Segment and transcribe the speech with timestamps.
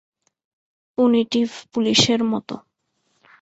[0.97, 2.55] Punitive পুলিসের মতো।